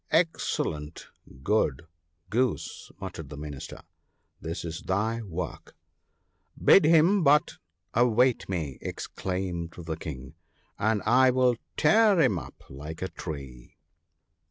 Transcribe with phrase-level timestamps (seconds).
[0.05, 1.09] * Excellent
[1.43, 1.85] good,
[2.31, 3.83] Goose!' muttered the Minister.'
[4.41, 5.75] This is thy work!'
[6.35, 7.57] * Bid him but
[7.93, 13.77] await me!' exclaimed the King, * and I will tear him up like a tree